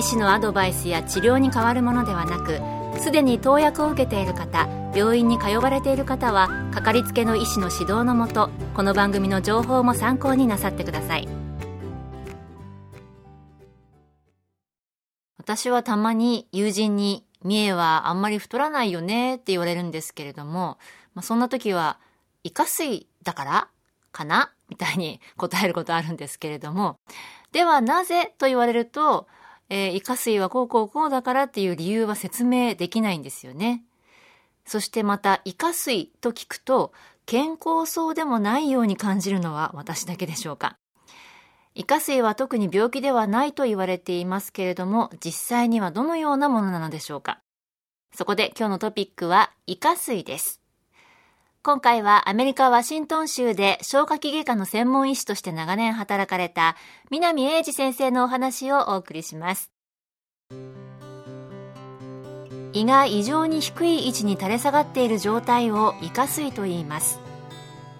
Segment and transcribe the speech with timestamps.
[0.00, 2.58] 医師のアドバイスや治療に変わるものではなく
[3.02, 11.28] すでに投薬を受けている方病院に通われている方はかかりつけの医師の指導のもとこの番組の情報も参考になさってください
[15.36, 20.78] 私はたまに友人に「三重はあんまり太らないよね」って言われるんですけれども、
[21.14, 21.98] まあ、そんな時は
[22.42, 23.68] 「イカ水だから
[24.12, 26.96] かな?」みたいに答えることあるんですけれども
[27.52, 28.32] ではなぜ？
[28.38, 29.28] と言われると
[29.70, 33.84] えー、イカ水はこうこうこうだからっていう理由は説明できないんですよね。
[34.66, 36.92] そしてまた、イカ水と聞くと、
[37.24, 40.76] 健康そうでもないように感じるのは私だけでしょうか。
[41.74, 47.40] イカ水は特に病気ではないと言われていますけれども、実際にはどのようなものなのでしょうか。
[48.12, 50.59] そこで今日のトピックは、イカ水です。
[51.62, 56.74] 今回はアメリカ・ワシントン州で消化器外科の専門医師として長年働かれた
[57.10, 59.70] 南英二先生のお話をお送りします。
[62.72, 67.20] 胃が異常に低い位置に垂れ下がっている状態を胃下垂と言います。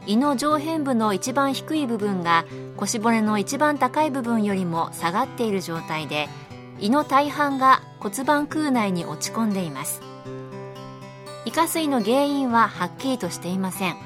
[0.06, 2.46] 胃の上辺部の一番低い部分が
[2.78, 6.30] 腰骨の一番高い部分よりも下がっている状態で
[6.78, 10.00] 胃の大半が骨盤空内に落ち込んでいます
[11.50, 13.96] 胃下垂の原因ははっきりとしていません。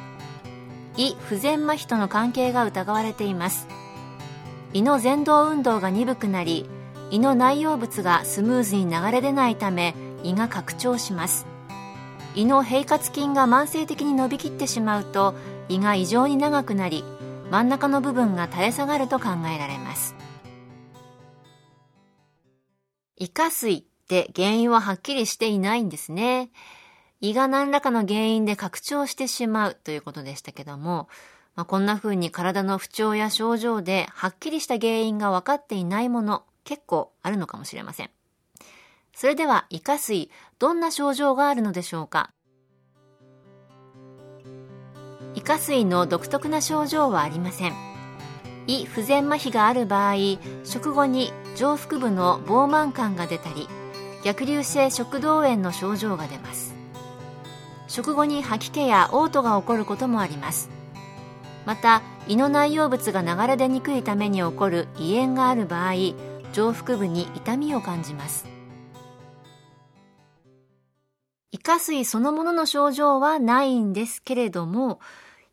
[0.96, 3.68] 胃不全麻痺との関係が疑われています。
[4.72, 6.66] 胃の前動運動が鈍くなり
[7.10, 11.46] 胃の内容物がスムーズに流れ出ないため胃が拡張します。
[12.34, 15.34] 胃の平滑筋が慢性的に伸びきってしまうと
[15.68, 17.04] 胃が異常に長くなり
[17.50, 20.14] 真ん中の部分が垂れ下がると考えられます。
[23.18, 26.48] 胃下垂って原因ははっきりしていないんですね。
[27.24, 31.08] 胃が何らかの原因で拡張してしまうということでしたけども、
[31.56, 38.10] まあ、こんな風に体の不調や症状ではっきりした原因が分かっていないもの結構あるのかもしれません。
[39.14, 42.30] それでは胃下垂どんな症状があるのでしょうか？
[45.34, 47.72] 胃下垂の独特な症状はありません。
[48.66, 50.16] 胃不全麻痺がある場合
[50.64, 53.66] 食後に上腹部の膨満感が出たり
[54.24, 56.73] 逆流性食道炎の症状が出ます。
[57.94, 60.68] 食後に吐き気や嘔吐が起こることもあります。
[61.64, 65.92] また胃の内容物が流れ出にくいために起こる胃炎がある場合
[66.52, 68.48] 上腹部に痛みを感じます。
[71.52, 74.98] 胃下垂そのものの症状はないんですけれども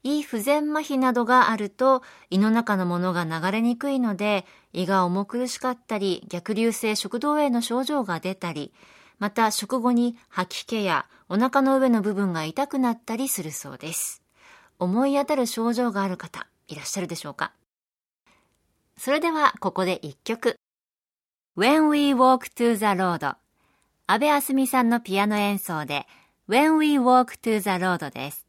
[0.02, 8.73] 胃不全麻痺などがあると胃の中のものが流れにくいので胃が重苦しかったり逆流性食道炎の症状が出たり
[9.22, 14.24] また食後に吐き気やお腹の上の部分が痛くなったりするそうです。
[14.80, 17.54] 思い当たる症状がある方、いらっしゃるでしょうか？
[18.98, 20.56] それではここで一曲。
[21.56, 23.36] When We Walk to the Road
[24.08, 26.08] 安部あすみさんのピアノ演奏で
[26.50, 28.48] When We Walk to the Road です。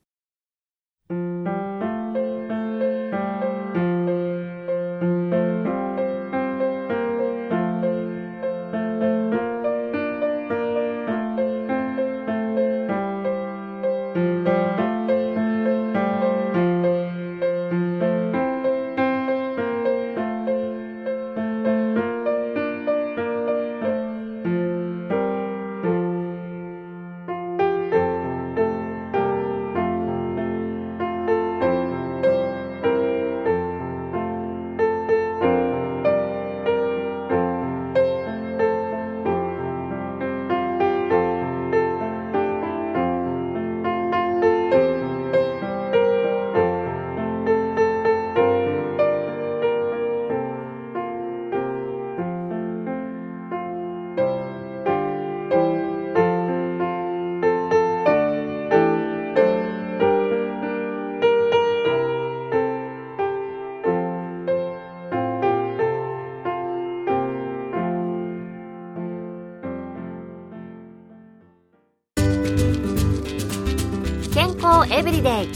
[74.90, 75.48] エブリデイ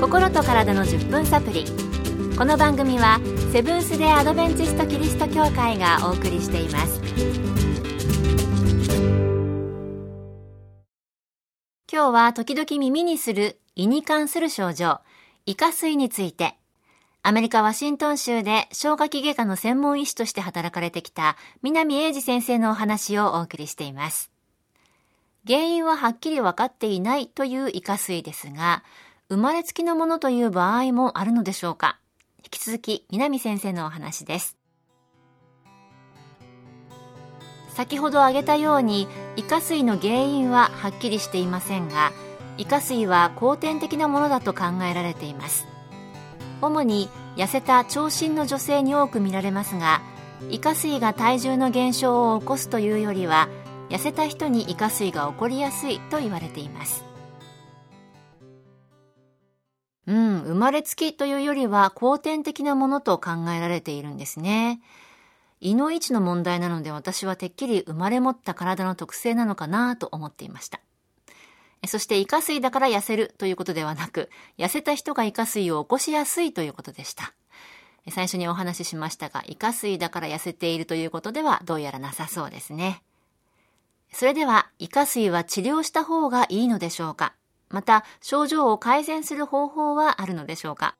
[0.00, 1.64] 心と体の10分サプリ
[2.36, 3.20] この番組は
[3.52, 7.00] セブンス・デ・アドベンチスト・キリスト教会がお送りしています。
[11.92, 15.00] 今日は時々耳にする胃に関する症状、
[15.44, 16.54] 胃下垂について、
[17.22, 24.29] アメリカ・ワシントン州で消化器外科の専門医師として働かれてきた南英二先生のお話をお送りしています。
[25.46, 28.84] 原因ははっきり分かっていないという胃下垂ですが、
[29.28, 31.98] 生まれつきのものという場合もあるのでしょうか？
[32.38, 34.56] 引き続き南先生のお話です。
[37.72, 39.06] 先ほど挙げたように
[39.36, 42.12] イカ水の原因ははっきりしていませんが
[42.58, 45.66] イカ水は後天的なものだと考えられています
[46.60, 50.02] 主に痩せた長身の女性に多く見られますが
[50.50, 53.48] イカ水が体重の減少を起こすというよりは
[53.90, 57.04] 痩せた人にイカ水が起こりやすいと言われています
[60.06, 64.80] うん生まれつきというよりは後天的なものと考えられているんですね
[65.60, 70.80] 胃の位置の問題なので私はてっきり生まれ持った体の特性なのかなと思っていました。
[71.86, 74.28] そしてイカ水だから痩せるということではなく、
[74.58, 77.32] 痩せた人がイカ水を起こしやすいということでした。
[78.10, 83.02] 最初にお話ししましたが、イカ水だから痩せているということではどうやらなさそうですね。
[84.12, 87.34] それでは、イカ水は治療した方がいいのでしょうか？
[87.68, 90.96] また、症状を改善する方法はあるのでしょうか？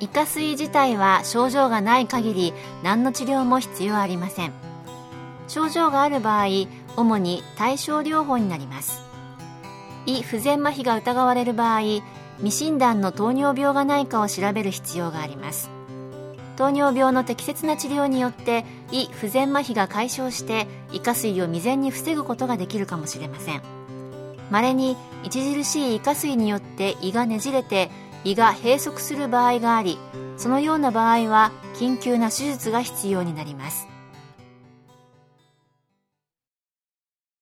[0.00, 4.52] イカ水自体は症状がない限り何の治療も必要ありません。
[5.48, 6.46] 症状がある場合
[6.96, 9.02] 主に対症療法になります。
[10.06, 11.80] 胃不全麻痺が疑われる場合
[12.36, 15.68] 未診断の糖尿病がないかを調べる必要があります。
[16.58, 23.62] 糖尿病の適切な治療によって胃不全麻痺が解消して胃下垂を未然に防ぐことができるかもしれません。
[24.50, 27.90] 稀に著しい胃下垂によって胃がねじれて
[28.24, 29.98] 胃が閉塞する場合があり
[30.36, 33.86] そのような場合は緊急な手術が必要になります。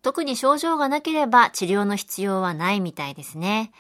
[0.03, 3.73] 特に症状がなければ治療の必要はないみたいですね。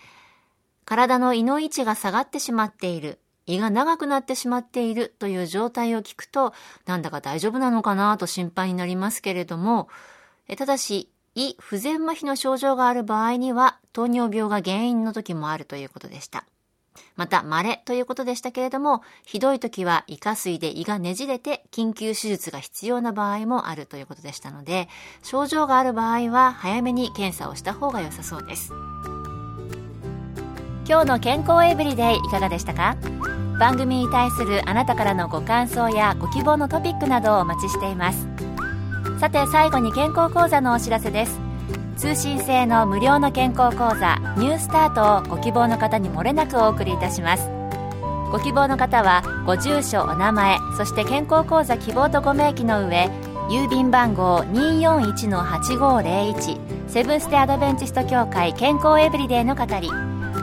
[0.86, 3.18] 体の胃の位置が下がってしまっている。
[3.46, 6.52] 胃が長くなってしまっているという状態を聞くと
[6.84, 9.88] なんだか大丈夫なのかなと心配になりますけれども
[10.56, 16.44] ただし胃不全麻痺の症状がある場合には糖尿病が原因の時もあるということでした
[17.14, 24.88] また、稀ということでしたけれども、ひどい時は胃下垂で胃がねじれて緊急手術が必要な場合もあるということでしたので、
[25.22, 28.72] 症状がある場合は早めに検査をした方が良さそうです。
[30.88, 32.96] 今日の健康エブリデイいかがでしたか？
[33.58, 38.28] 番組に対するあなたからのご感想やご希望のトピックなどをお待ちしています。
[39.18, 41.46] さて最後に健康講座のお知らせです。
[41.96, 47.48] 通信制の無料の健康講座ニュースタートをご希望の方にもれなくお送りいたします
[48.30, 53.08] ご希望の方はご住所お名前そして健康講座希望とご明記の上
[53.48, 59.88] 郵便番号241-8501セブンステアドベンチスト協会健康エブリデイの係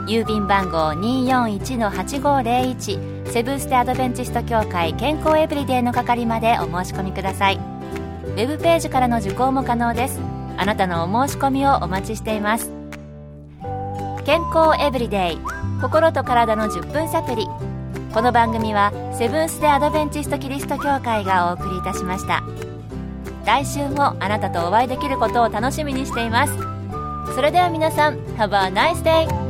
[0.06, 7.56] 郵便番号241-8501セブンステアドベンチスト協会健康エブリデイの係までお申し込みください。
[7.56, 10.20] ウェブページからの受講も可能です。
[10.56, 12.70] あなたのお申し込みをお待ちしています。
[14.24, 15.38] 健康エブリデイ。
[15.80, 17.48] 心と体の10分サプリ
[18.14, 22.44] この番組はセブンス・デ・アドベンチスト・キリスト教会がお送りいたしました。
[23.44, 26.54] 来週もあなたとお会いできることを楽しみにしています。
[27.34, 29.43] それでは皆さん Have a nice day!